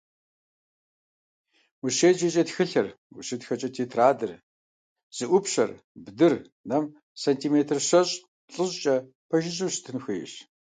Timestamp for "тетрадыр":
3.75-4.31